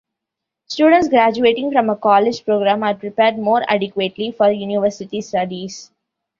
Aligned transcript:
Students 0.65 1.09
graduating 1.09 1.71
from 1.71 1.91
a 1.91 1.95
college 1.95 2.43
program 2.43 2.81
are 2.81 2.95
prepared 2.95 3.37
more 3.37 3.63
adequately 3.69 4.31
for 4.31 4.49
university 4.49 5.21
studies. 5.21 5.91